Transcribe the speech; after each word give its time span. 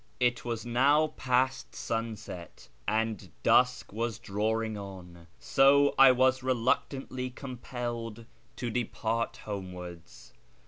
It 0.19 0.43
was 0.43 0.65
now 0.65 1.09
past 1.15 1.75
sunset, 1.75 2.69
and 2.87 3.29
dusk 3.43 3.93
was 3.93 4.17
drawing 4.17 4.75
on, 4.75 5.27
so 5.37 5.93
I 5.95 6.11
was 6.11 6.41
reluctantly 6.41 7.29
compelled 7.29 8.25
to 8.55 8.71
depart 8.71 9.37
homewards. 9.45 10.33